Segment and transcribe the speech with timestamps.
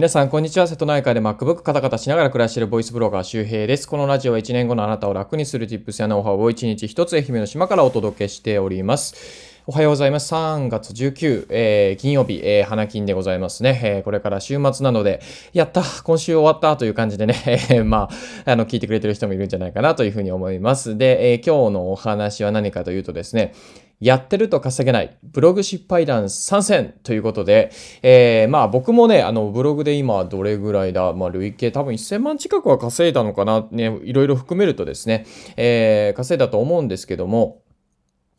[0.00, 0.66] 皆さん、こんにちは。
[0.66, 3.86] 瀬戸内海で MacBook カタカタしながら暮らしているボイスブロガー周平です。
[3.86, 9.60] このラジオは1年後のあなたを楽にする Tips やノウハウを1日1つ愛媛の島からお届けしております。
[9.66, 10.32] おはようございます。
[10.32, 15.20] 3月19、えー、金曜日、えー、花金でございますね、えー、これから週末なので、
[15.52, 17.34] やった今週終わったという感じでね、
[17.70, 18.08] えー、ま
[18.46, 20.96] あ、あの、聞いてくれてる人もいるんじゃないかなというふうに思います。
[20.96, 23.52] で、え、今日のお話は何かというとですね、
[24.00, 27.70] やってると稼げない、ブログ失敗談参戦ということで、
[28.02, 35.26] えー、まあ僕もね、あの、ブログで今どれぐらいだ、まあ累計多分1000万近くは稼いだのかな、ね、いろいろ含めるとですね、
[35.56, 37.60] えー、稼いだと思うんですけども、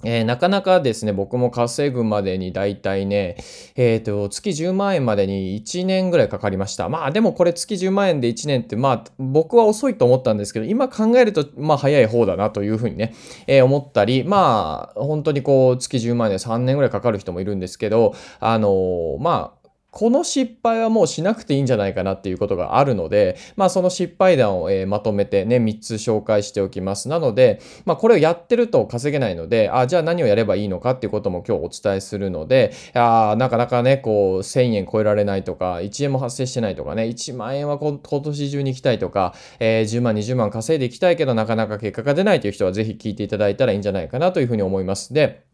[0.03, 3.37] えー、なかなかですね、僕も稼ぐまでに大体ね、
[3.75, 6.89] えっ、ー、と、月10万円までに1年ぐらいかかりました。
[6.89, 13.13] まあでもこれ月10万円で1年って、まあ僕は遅いと思ったんですけど、今考えると、まあ早い方だなというふうにね、
[13.47, 19.60] えー、思ったり、まあ本当にこう月10万円で3年ぐらいかかる人もいるんですけど、あのまあ
[19.91, 27.09] この失敗はもうしなくていいんじゃないかなっていうことがあるので、まあその失敗談を、え、まとめてね、3つ紹介しておきます。
[27.09, 45.13] なので、まあこれをやってると稼げないので、あ、じゃあ何をやればいいのかっていうことも今日お伝えするので、あなかなかね、こう1000円超えられないとか、1円も発生してないとかね、1万円は今年中に行きたいとか、えー、10万、20万稼いでいきたいけどなかなか結果が出ないという人はぜひ聞いていただいたらいいんじゃないかなというふうに思います。
[45.13, 45.50] で、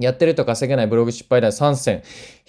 [0.00, 2.02] やってると稼げないブログ失敗談3選。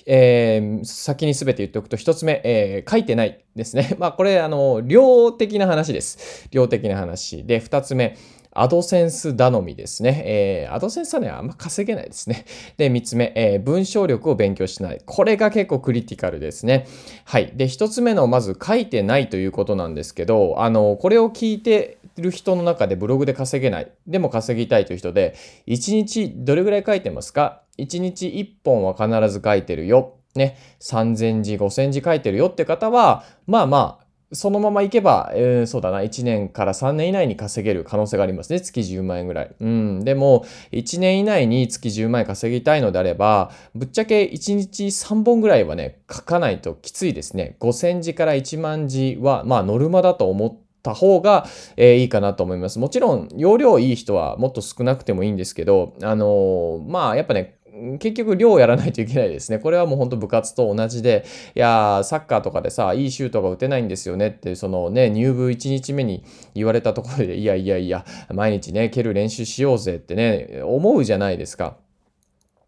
[0.09, 3.95] えー、先に全て言っておくと、1つ目、えー、書いてないですね。
[3.99, 6.47] まあ、これ、あの、量的な話です。
[6.49, 7.43] 量的な話。
[7.43, 8.15] で、2つ目、
[8.53, 10.23] アドセンス頼みですね。
[10.25, 12.45] えー、アドセンスはね、あんま稼げないですね。
[12.77, 15.01] で、3つ目、えー、文章力を勉強しない。
[15.05, 16.87] これが結構クリティカルですね。
[17.25, 17.51] はい。
[17.53, 23.91] で、1つ目の、まず書いてないということなんですけど、あの、これを聞いてる人の中でブログで稼げない。
[24.05, 25.35] でも稼ぎたいという人で、
[25.67, 30.15] 1日どれぐらい書いてますか ?1 日1本は必ず書いてるよ。
[30.35, 38.59] ね、3000字、5000字書いてるよって方は、まあまあ、そのままいけば、えー、そうだな、1年から3年以内に稼げる可能性がありますね。
[38.59, 39.55] 月10万円ぐらい。
[39.57, 40.03] うん。
[40.03, 47.55] でも、1年以内に月10万円稼ぎたいのであれば、ぶっちゃけ1日3本ぐらいはね、書かないときついですね。
[47.61, 52.79] 5000字から1万字は、まあ、ノルマだと思って、た方が、えー、いいかなと思います。
[52.79, 57.57] もちろん、容量いい人はもっと少なくてもいいんですけど、あのー、まあ、やっぱね、
[57.99, 59.59] 結局量をやらないといけないですね。
[59.59, 66.23] これはもうほんと部活と同じで、いやサッカーとかでさ、いいシュートが打てないんですよねって、そのね、入部1日目に
[66.55, 71.77] 言われたところで、いやいやいや、毎日ね、蹴る練習しようぜってね、思うじゃないですか。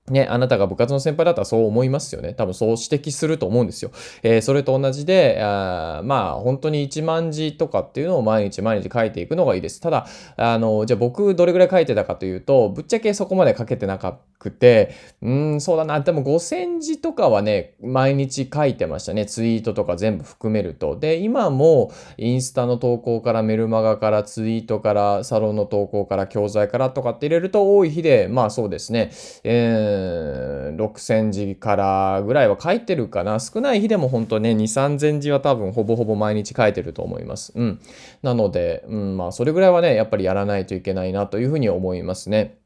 [0.09, 2.33] ね、あなたが部活の先輩だったらそう思いますよね。
[2.33, 3.91] 多分そう指摘すると思うんですよ。
[4.23, 9.81] えー、それと同じで、あまあ本当に1万字とかっていうのを毎日毎日書いていくのがいいです。
[9.81, 15.99] ただ、あの、じゃあ僕どれぐらい書いてたかというと、ぶっちゃけそこまで書けてなかくて、うん、そうだな。
[15.99, 19.25] でも5000字とかはね、毎日書いてましたね。
[19.25, 20.97] ツイートとか全部含めると。
[20.97, 29.11] で、今もインスタの投稿からメルマガからツイートからサロンの投稿から教材からとかって入れると多い日で、まあそうですね。
[29.43, 29.98] えー
[30.75, 33.39] 6000字からぐらいは書いてるかな。
[33.39, 37.53] 少ない日でも本当ね、2、3000字は多分ほぼほぼ毎日書いてると思います。
[37.55, 37.79] うん。
[38.21, 42.59] なので、うん、まあそれぐらいはね、やっぱりやらないといけないなというふうに思いますね。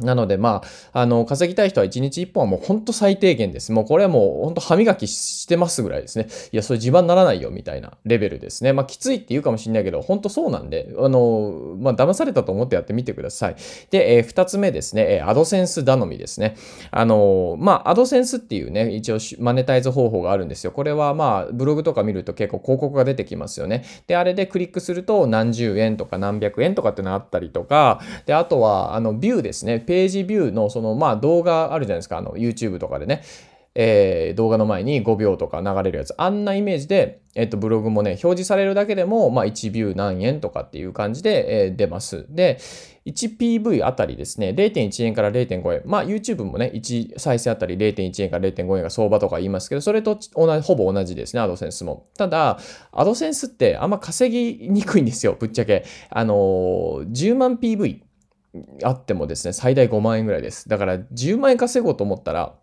[0.00, 3.72] なので、まあ、あの、稼ぎたい人は1日1本はもうほんと最低限です。
[3.72, 6.28] もうこれはもうほんと歯磨きしてますぐらいですね。
[6.52, 8.72] いや、それ自慢ならないよみたいなレベルですね。
[8.72, 13.56] まあ、きついって言うかもしれないけど、ほんとそうなんで、あの、まあ、騙されたと思ってやってみてください。
[13.90, 16.56] で、えー、2つ目ですね、え、アドセンス頼みですね。
[16.90, 20.72] あの、まあ、アドセンスっていうね、一応マネタイズ方法があるんですよ。
[20.72, 23.84] これはまあ、ブログとか見ると結構広告が出てきますよね。
[24.06, 29.80] で、あれでクリックすると何十円とか何百円とかってのあったりとか、で、あとは、あの、ビューですね。
[29.88, 32.18] ページビューのそのまあ動画あるじゃないですか。
[32.18, 33.22] あの YouTube とかでね、
[33.74, 36.12] えー、動画の前に5秒とか流れるやつ。
[36.18, 42.26] あんなイメージで、えっと、ブログもね表示されるだけでも、まあ、1ビュー何円とかっていう感じで、えー、出ます。
[42.28, 42.58] で
[43.06, 44.50] 1PV あたりですね。
[44.50, 45.82] 0.1円から0.5円。
[45.86, 51.40] まあ YouTube もね1再生あたり0.1円から0.5円が相場とか言いますけどそれと同じほぼ同じですね。
[51.40, 52.08] アドセンスも。
[52.18, 52.58] ただ
[52.92, 55.34] アドセンスってあんま稼ぎにくいんですよ。
[55.40, 55.86] ぶっちゃけ。
[56.10, 58.07] あのー、10万 PV
[58.84, 60.68] あってもですね、最大5万円ぐらいです。
[60.68, 62.58] だから10万円稼ごうと思ったら、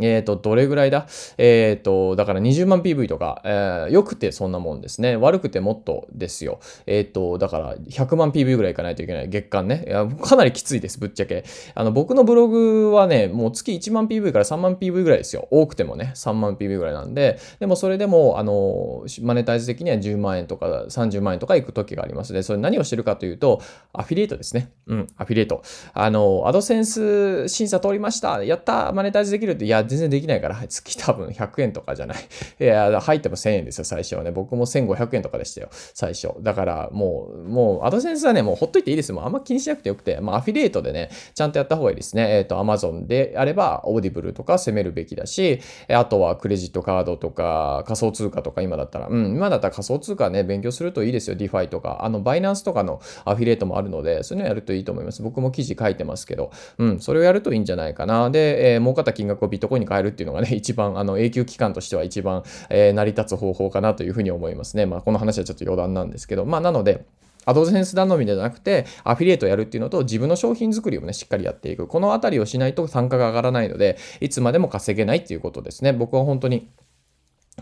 [0.00, 1.06] えっ、ー、と、どれぐらいだ？
[1.38, 5.16] えっ、ー、と、だから20万 PV とか、えー、良くてそんなもんですね。
[5.16, 6.60] 悪くてもっとですよ。
[6.86, 9.28] えっ、ー、と、だから100万 PV ぐらいいかないといけない。
[9.28, 9.84] 月間ね。
[9.86, 11.44] いやかなりきついです、ぶっちゃけ。
[11.74, 15.48] あの、僕のブログはね、もう月1万 PV から3万 PV ぐらいですよ。
[15.50, 22.42] 多くてもね、3万 PV ぐらいなんで、でもそれでも、あの、マネタイズ的には10万円とか30万円とか行く時がありますね。
[22.42, 23.60] それ何をしてるかというと、
[23.92, 24.72] アフィリエイトですね。
[24.86, 25.62] うん、アフィリエイト。
[25.94, 28.42] あの、アドセンス審査通りました。
[28.44, 32.18] やったマネタイズできるって、いや、全然できないから、月多分100円とかじゃない。
[32.60, 34.30] いや、入っても1000円ですよ、最初はね。
[34.30, 36.28] 僕も1500円とかでしたよ、最初。
[36.40, 42.38] だからもう、もう、 AdSense はね、もうほっといていいですもうあんま気にしなくてよくて、まあ、アフィリエイトでね、ちゃんとやった方がいいですね。
[42.38, 52.04] えっ、ー、と、Amazon であれば、 Audible とか攻めるべきだし、あとはクレジットカードとか、仮想通貨とか今だったら、うん、今だったら仮想通貨ね、勉強するといいですよ、DeFi とか。
[52.04, 55.22] あの、 Binance とかのアフィリエイトもあるので、そういうのやるといいと思います。
[55.22, 58.30] 僕も記事書いてますけど、うん、それをやるといいんじゃないかな。
[58.30, 64.86] で、えー、儲かった金額をビットコインに変えるっていうのがね、 一番、あの、永久機関としては一番、えー、成り立つ方法かなというふうに思いますね。
[64.86, 67.04] まあ、この話はちょっと余談なんですけど、まあ、なので、
[67.44, 71.86] アドセンス頼みじゃなくて、アフィリエイトやるっていうのと、自分の商品作りをね、しっかりやっていく。
[71.86, 75.94] このあたりをしないと参加が上がらないので、いつまでも稼げないっていうことですね。
[75.94, 76.68] 僕は本当に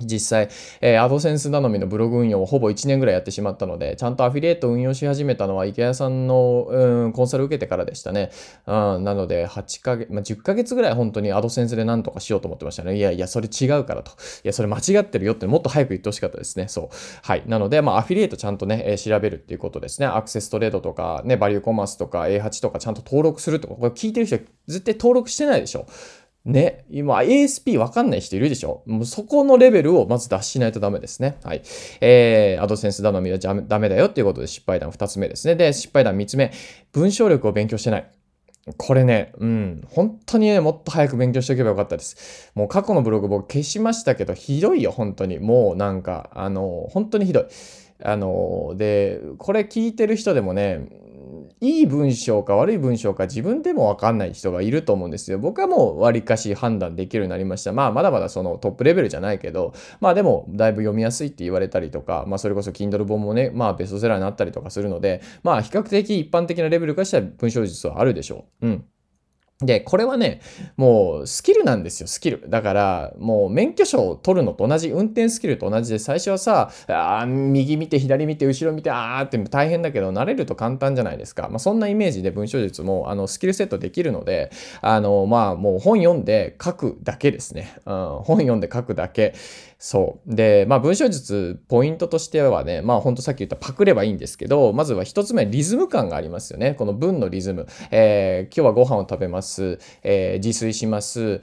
[0.01, 0.49] 実際、
[0.81, 8.31] えー、アドセンス頼みのブログ運用をほぼ1年ぐらいやってしまったので、ちゃんとアフィリエイト運用し始めたのは池谷さんの、うん、コンサル受けてからでしたね。
[8.67, 12.97] うん、なので、8ヶ月、まあ、10ヶ月ぐらい本当にアドセンスで何とかしようと思ってましたね。
[12.97, 14.13] いやいや、それ違うからと。
[14.13, 14.15] い
[14.45, 16.69] や、それ間違ってるよってもっと早く言ってほしかったですね。
[16.69, 16.89] そう。
[17.23, 17.43] はい。
[17.47, 20.07] なので、まあ、アフィリエイトちゃんとね、えー、調べるっていうことですね。
[20.07, 25.87] アクセストレードとか、ね、バリューコマースとか A8 とかちゃんと登録するとか、これ聞いてる人絶対登録してないでしょ。
[26.47, 28.83] ね、今 ASP わかんない人いるでしょ？
[28.87, 31.39] もうそこのレベルをまず出しないとダメですね。
[31.43, 31.63] はい。
[32.01, 35.57] えー、アドセンス頼みはダメだよっていうことで失敗談2つ目ですね。
[35.57, 36.53] で、失敗談3つ目。
[36.93, 38.11] 文章力を勉強してない。
[38.77, 42.53] これね、うん、本当にね、もっと早く勉強しておけばよかったです。
[42.55, 45.41] もう過去のブログ僕消しましたけど、ひどいよ、本当に。
[45.41, 47.45] もうなんか、あの、本当にひどい。
[48.03, 50.89] あの、で、これ聞いてる人でもね、
[51.61, 55.39] いい文章か悪い文章か自分でもわかんない人がいると思うんですよ。
[55.39, 57.73] 僕はもう割かし判断できるようになりました。
[57.73, 68.67] まあまだまだそのトップレベルじゃないけど、まあでもだいぶ読みやすいって言われたりとか、まあそれこそ Kindle 本もね、まあベストセラーになったりとかするので、まあ比較的一般的なレベルからしたら文章術はあるでしょう。
[68.67, 68.85] うん。
[69.61, 70.43] で、これはね、
[70.77, 72.45] もうスキルなんですよ、スキル。
[72.47, 81.49] だから、もう免許証を取るのと同じ、運転スキルと同じで、最初はさ、あ右見て、左見て、後ろ見て、あーって大変だけど、慣れると簡単じゃないですか。
[81.49, 84.51] まあ、そんなイメージで文章術も、あの、スキルセットできるので、
[84.83, 87.77] あの、まあ、もう本読んで書くだけですね。
[87.87, 87.95] うん、
[88.25, 89.33] 本読んで書くだけ。
[89.79, 90.35] そう。
[90.35, 96.75] で、まあ文章術、ポイントとしてはね、まあほんとさっき言ったパクればいいんですけど、まずは一つ目、リズム感がありますよね。
[96.75, 97.67] この文のリズム。
[97.91, 99.46] えー、今日はご飯を食べます。
[100.03, 101.41] えー、自炊します。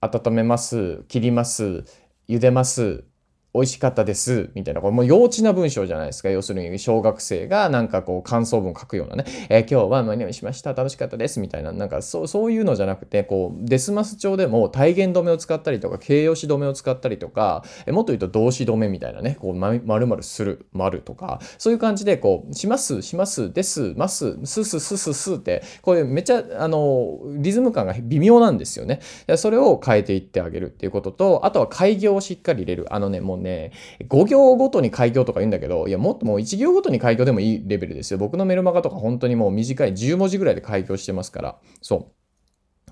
[0.00, 1.04] 温めます。
[1.08, 1.84] 切ります。
[2.28, 3.04] 茹でます。
[3.52, 6.30] 美味しかったです、みたいな、これもう幼稚な文章じゃないですか。
[6.30, 29.00] 要するに、小学生がなんかこう感想文書くようなね、えー、今日は何々しました、楽しかったです、みたいな、なんかそうそういうのじゃなくて、こう、デスマス帳でも体言止めを使ったりとか、形容詞止めを使ったりとか、えー、もっと言うと動詞止めみたいなね、こう、まるまるする、まるとか、そういう感じで、こう、します、します、です、ます、すすすすすって、こういうめっちゃ、あの、リズム感が微妙なんですよね。
[29.36, 32.86] それを変えていってあげるっていうことと、あとは改行をしっかり入れる。
[32.90, 33.72] あのね、もうね、
[34.08, 38.18] 5行ごとに改行とか言うんだけど、いや、もっともう1行ごとに改行でもいいレベルですよ。
[38.18, 41.58] 僕のメルマガとか本当にもう短い10文字ぐらいで改行してますから。
[41.82, 42.19] そう。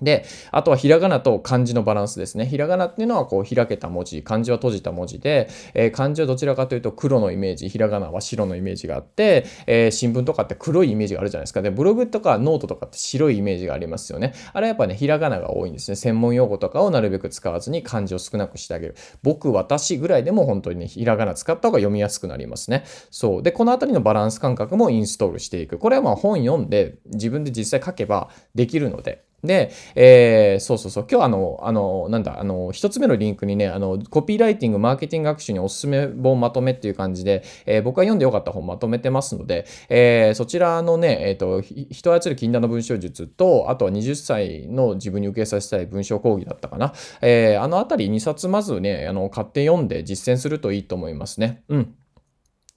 [0.01, 2.45] で、あとはひらがなと漢字のバランスですね。
[2.45, 11.61] ひらがなっていうのはこう開けた文字、漢字は閉じた文字で、えー、漢字はどちらかというと黒のイメージ、ひらがなは白のイメージがあって、えー、新聞とかって黒いイメージがあるじゃないですか。
[11.61, 14.33] で、ブログとかノートとかって白いイメージがありますよね。
[14.53, 15.95] あれはやっぱね、ひらがなが多いんですね。
[15.95, 18.95] 専門用語とかをなるべく使わずに漢字を少なくしてあげる。
[19.23, 22.83] 僕、私ぐらいでも本当にね、ひらがな使った方が読みやすくなりますね。
[23.11, 23.43] そう。
[23.43, 25.77] で、このあたりのバランス感覚もインストールしていく。
[25.77, 46.93] これはまあ本読んで自分で実際書けばできるので、で、えー、そうそうそう、今日あの、あの、なんだ、あの、一つ目のリンクにね、あの、コピーライティング、マーケティング学習におすすめ本まとめっていう感じで、えー、僕が読んでよかった本まとめてますので、えー、そちらのね、えっ、ー、と、人操る禁断の文章術と、あとは20歳の自分に受けさせたい文章講義だったかな。
[47.21, 51.63] えー、あのあたり2冊まずね、あの、買って読んで実践するといいと思いますね。
[51.69, 51.95] うん。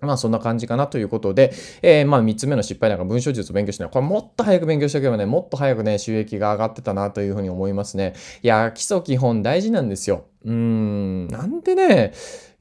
[0.03, 3.91] まあそんな感じかなということで、えー、まあ3つ目の失敗なんか文章術を勉強しない。
[3.91, 8.15] これもっと早く勉強しておけばね、もっと早くね、収益が上がってたなというふうに思いますね。
[8.43, 10.25] いや、基礎基本大事なんですよ。
[10.45, 12.13] うーん、なんでね、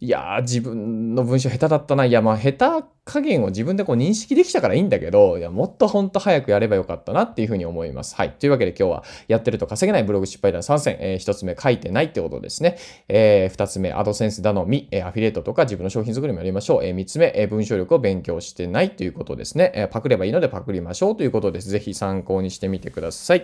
[0.03, 2.05] いやー、自分の文章下手だったな。
[2.05, 8.15] いや、まあ、下手加減を自分でこう認識できたからいいんだけど、いや、もっとほんと早くやればよかったなっていうふうに思います。
[8.15, 8.31] はい。
[8.31, 12.77] というわけで今日はやってると稼げないブログ失敗談3選、えー、1つ目書いてないってことですね。
[13.09, 16.83] えー、2つ目、アドセンス頼み、えー、アフィリエイトとか自分の商品作りもやりましょう。
[16.83, 19.71] えー、3つ目、えー、文章力を勉強してないということですね。
[19.75, 21.69] えー、パクればいいのでパクりましょうということです。
[21.69, 23.43] ぜひ参考にしてみてください。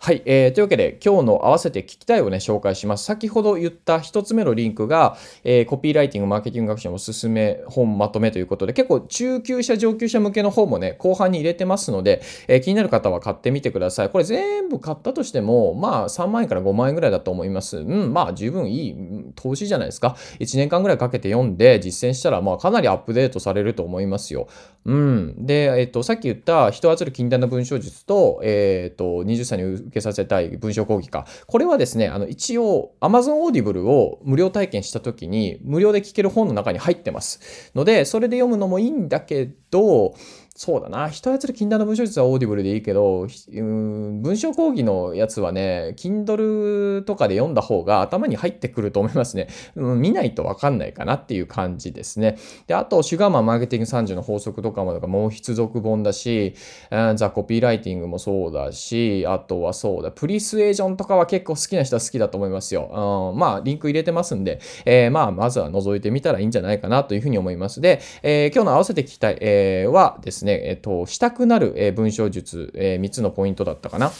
[0.00, 0.52] はい、えー。
[0.52, 3.04] というわけで、今日の合わせて聞きたいをね、紹介します。
[3.04, 14.08] 先ほど言った1つ目のリンクが、えー、コピーライティング、マーケティング学習のおすすめ本まとめということで、結構中級者、上級者向けの本もね、後半に入れてますので、えー、気になる方は買ってみてください。
[14.08, 17.78] これ全部買ったとしても、まあ3万円から5万円ぐらいだと思います。
[17.78, 18.94] うん、まあ十分いい
[19.34, 20.16] 投資じゃないですか。
[20.40, 24.48] 1年間ぐらいかけて読んで実践したら、まあかなりアップデートされると思いますよ。
[24.84, 25.46] うん。
[25.46, 31.26] で、えっ、と、さっき言った人を操る禁断の文章術と、えっ、と、20歳に受けさせたい文章講義か。
[31.46, 37.70] これはですね、あの、一応、Amazon Audible を無料体験した時に、無料で聞ける本の中に入ってます。
[37.74, 40.14] ので、それで読むのもいいんだけど、
[40.58, 41.08] そうだな。
[41.08, 49.46] 人操る禁断の文章術は Audible でいいけど、うん、文章講義のやつはね、Kindle とかで読んだ方が頭に入ってくると思いますね。
[49.76, 52.38] うん、見ないとわかんないかなっていう感じですね。
[52.66, 56.56] で、あと、シュガーマンマーケティング30の法則とかも、かもう必読本だし、
[56.90, 63.30] うんザ・コピーライティングもそうだし、あとはそうだ、プリスエージョンとかは結構好きな人は好きだと思いますよ。
[63.32, 67.80] うん、まあ、リンク入れてますんで、えー、まあ、まずは覗いてみたらいいんじゃないかなというふうに思います。
[67.80, 74.10] で、えー、今日の合わせて聞きたい、えー、はですね、ね、えっと、したくなる、文章術、え3つのポイントだったかな。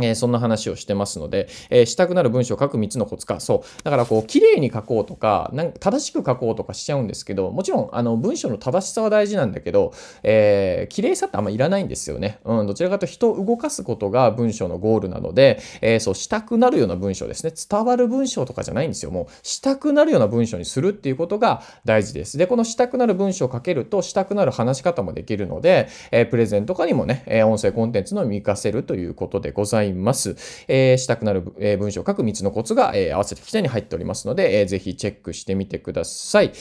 [0.00, 3.40] えー、そんな話をしてますので、えー、したくなる文章を書く3つのコツか。
[3.40, 3.82] そう。
[3.84, 9.92] だからこう、綺麗に書こうとか、なんか正しく書こうとかしちゃうんですけど、もちろん、あの、文章の正しさは大事なんだけど、
[10.22, 12.38] えー、綺麗さってあんまいらないんですよね。
[12.44, 17.52] うん、どちらかと人を動かすことが文章のゴールなので、えー、そう、したくなるような文章ですね。
[17.68, 19.10] 伝わる文章とかじゃないんですよ。
[19.10, 22.38] もう、したくなるような文章にするっていうことが大事です。
[22.38, 29.89] で、このしたくなる文章を書けると、したくなる話し方もできるので、えー、プレゼントとかにもね、え音声コンテンツの見かせるということでございます。
[29.90, 30.36] います
[30.68, 36.52] えー、したくなる、え文章を書く3つのコツが、えー、合わせてきたに入っておりますので、えー、ぜひチェックしてみてください。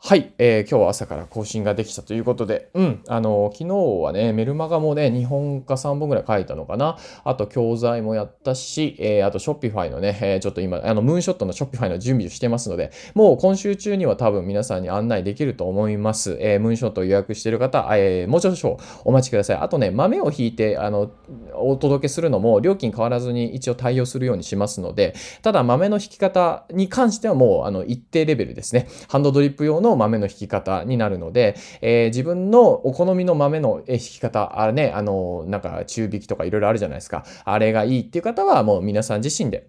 [0.00, 6.98] はい、えー、今日は朝から更新ができたということで、うん、あの、昨日はね、メルマガもね、2本か3本ぐらい書いたのかな。
[7.24, 16.38] あと、教材もやったし、えー、あと、ショッピファイのね、えー、ちょっと今、あの、ムーンショットのショッピファイの準備をしてますので、もう今週中には多分皆さんに案内できると思います。
[16.40, 19.56] えー、ムーンショットを予約している方、えー、もうちょっとお待ちください。
[19.56, 21.10] あとね、豆を引いて、あの、
[21.60, 28.88] お届けするのも、料金変わらずに一応対応するようにしますので、ただ、豆の引き方に関してはもう、あの、一定レベルですね。
[29.08, 37.24] ハンドドリップ用の豆の引き方になるので、えー、自分のお好みの豆の引き方、あれね、あの、なんか中引きとかいろいろあるじゃないですか。
[37.44, 39.66] あれがいいっていう方はもう皆さん自身で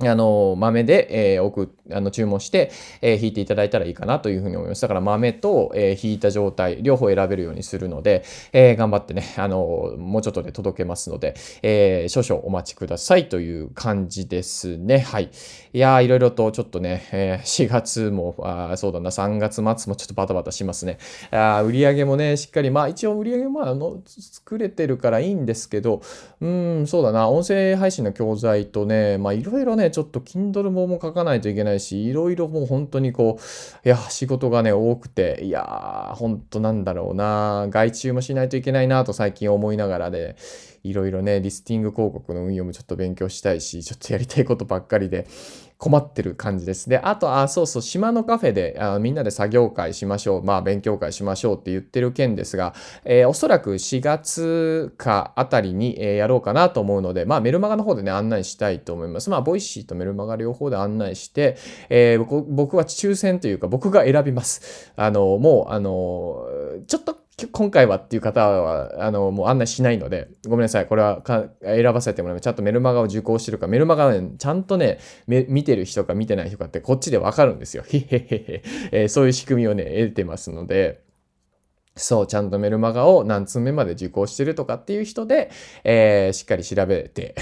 [0.00, 2.70] あの、豆で、えー、送、あの、注文して、
[3.02, 4.82] えー、引いていただいたらいいかなというふうに思います。
[4.82, 15.00] だから豆と、えー、引いた状態、両方選べるようにするので、えー、頑張ってね、あの、もうちょっとで届けますので、えー、少々お待ちくださいという感じですね。
[15.00, 15.30] はい。
[15.72, 20.98] いやー、いろいろとちょっとね、えー、4月も、あそうだな、3月末もちょっとバタバタしますね。
[21.32, 26.02] あ売り上げもね、しっかり、まあ一応売り上げもあの、作れてるからいいんですけど、
[26.40, 33.38] うん、そうだな、音声配信の教材とね、まあいろいろね、ちょっと Kindle 本も書かないといけないし、いろいろもう本当にこ
[33.84, 40.36] う、いや、仕事がね、多くて、いやー、本当なんだろうな、外注もしないといけないなと最近思いながらで、
[40.84, 45.26] いろいろね、リスティング広告の運用もちょっと勉強したいし、ちょっとやりたいことばっかりで
[45.78, 46.88] 困ってる感じです。
[46.88, 59.30] で、あと、あ、そうそう、島のカフェであみんなで作業会しましょう、まあ勉強会しましょうって言ってる件ですが、えー、おそらく4月かあたりに、えー、やろうかなと思うので、まあメルマガの方でね、案内したいと思います。
[59.30, 61.56] まあ、 Voicy とメルマガ両方で案内して、
[61.90, 64.92] えー、僕僕は抽選というか、僕が選びます。
[64.96, 66.44] あの、もう、あの、
[66.88, 70.86] ちょっと今回はっていう方は、あの、もう案内しないので、ごめんなさい。
[70.86, 71.22] これは
[71.62, 72.42] 選ばせてもらいます。
[72.42, 77.84] ちゃんとメルマガを受講してるか、メルマガね、ちゃんとね、見てる人か見てない人かってこっちでわかるんですよ。
[77.88, 79.02] へへへへ。
[79.04, 81.02] え、そういう仕組みをね、得てますので、
[81.98, 85.50] そう、ちゃんとメルマガを何通目まで受講してるとかっていう人で、
[85.84, 87.34] えー、しっかり調べて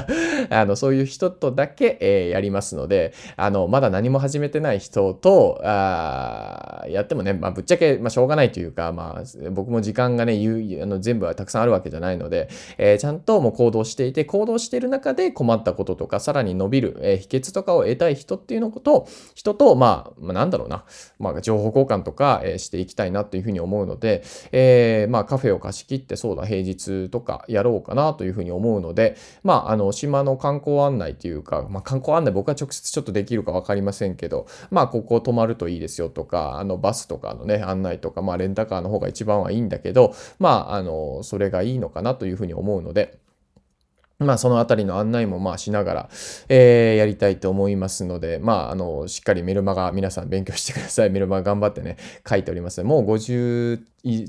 [0.50, 20.84] あの、そういう人とだけ、えー、やりますので、あの、まだ何も始めてない人と、あやってもね、まあ、ぶっちゃけ、まあ、しょうがないというか、まあ、僕も時間がね、言う、あの全部はたくさんあるわけじゃないので、えー、ちゃんともう行動していて、行動している中で困ったこととか、さらに伸びる、えー、秘訣とかを得たい人っていうのこと、人と、まあ、まあ、なんだろうな、
[21.18, 43.18] まあ、情報交換とか、えー、していきたいなというふうに思うので、で、えー、まあカフェを貸し切ってそうだ平日とかやろうかなというふうに思うので、まああの島の観光案内というか、まあ観光案内僕は直接ちょっとできるか分かりませんけど、まあここ泊まるといいですよとか、あのバスとかのね案内とか、まあレンタカーの方が一番はいいんだけど、まああのそれがいいのかなというふうに思うので、
[44.18, 46.08] まあ、そのあたりの案内もまあしながら、
[46.48, 51.10] えー、やりたいと思いますので、まあ、あの、しっかりメルマガ皆さん勉強してください。
[51.10, 51.96] メルマガ頑張ってね、
[52.28, 52.82] 書いております。
[52.84, 53.82] もう50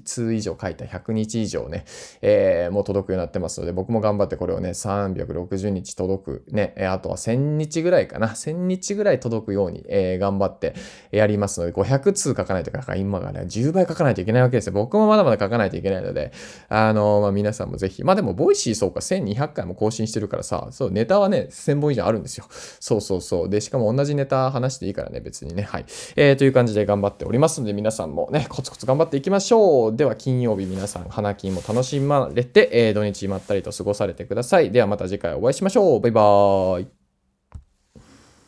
[0.04, 1.86] 通以上書いた100日以上ね、
[2.22, 10.76] えー、もう届くようになってますので、僕も頑張ってこれをね、360日届く、ね、あとは1000日ぐらいかな、1000日ぐらい届くように、えー、頑張って
[11.12, 14.74] やりますので、500通書かないとか、今がね、10倍書かないといけないわけですよ。
[14.74, 16.32] 僕もまだまだ書かないといけないので、
[16.70, 22.46] あのー、まあ、皆さんもぜひ、まあでも、 Voicy そうか、1200回も更新してるからさ、そう、ネタはね、1000本以上あるんですよ。
[22.80, 23.50] そうそうそう。
[23.50, 25.64] で、しかも同じネタ話していいからね、別にね。
[25.64, 25.86] はい。
[26.16, 29.65] えー、という感じで頑張っておりますので、皆さんもね、コツコツ頑張っていきましょう。
[29.96, 34.72] では、金曜日皆さん、花金も楽しまれて、えー、土日まったりと過ごされてください。
[34.72, 36.00] ではまた次回お会いしましょう。
[36.00, 37.05] バイバーイ。